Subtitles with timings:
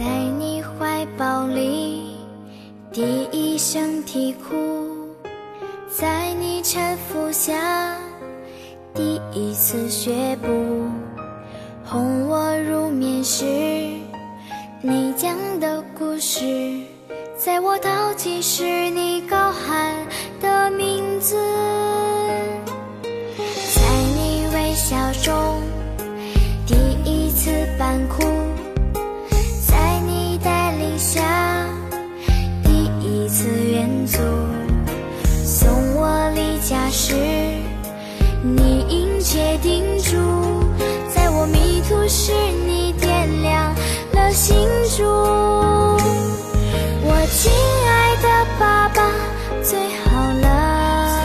[0.00, 0.06] 在
[0.38, 2.16] 你怀抱里
[2.90, 5.06] 第一声啼哭
[5.90, 7.98] 在你搀扶下
[8.94, 10.48] 第一次学步
[11.84, 13.44] 哄我入眠时
[14.80, 16.46] 你讲的故事
[17.36, 19.94] 在我淘气时你高喊
[20.40, 21.89] 的名字。
[38.42, 40.16] 你应且叮嘱，
[41.14, 42.32] 在我迷途时，
[42.66, 43.74] 你点亮
[44.12, 44.56] 了心
[44.96, 45.04] 烛。
[47.02, 47.52] 我亲
[47.86, 49.10] 爱的爸爸，
[49.62, 51.20] 最好了，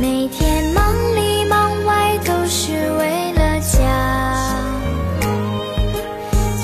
[0.00, 3.78] 每天忙里忙外都是为了家，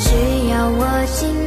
[0.03, 1.44] 只要我尽。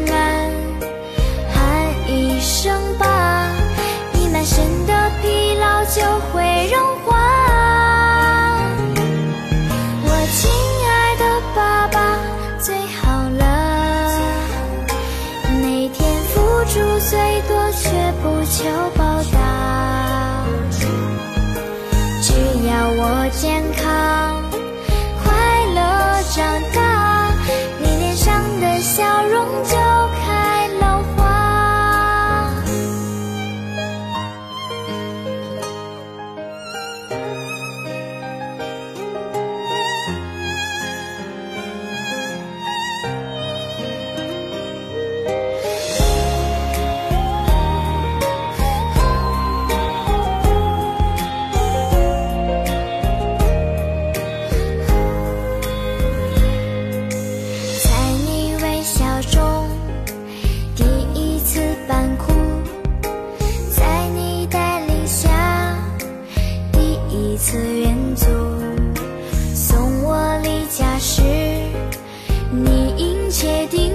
[67.38, 68.26] 次远足，
[69.54, 71.22] 送我离家时，
[72.52, 73.87] 你应确定。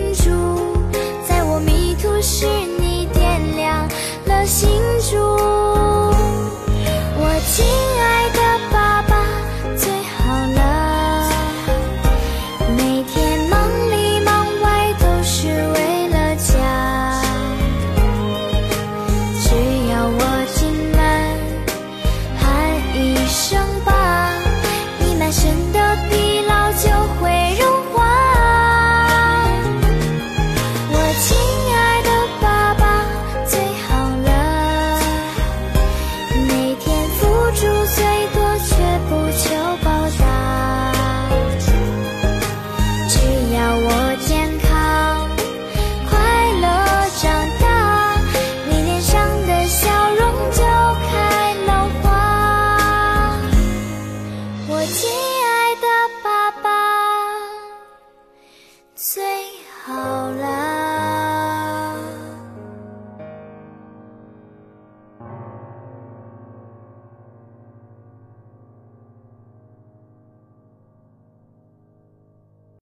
[59.05, 59.32] Say